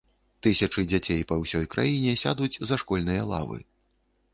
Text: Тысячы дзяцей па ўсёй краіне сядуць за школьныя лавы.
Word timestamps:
Тысячы 0.45 0.83
дзяцей 0.93 1.21
па 1.33 1.37
ўсёй 1.43 1.69
краіне 1.75 2.19
сядуць 2.25 2.53
за 2.71 2.75
школьныя 2.85 3.21
лавы. 3.35 3.67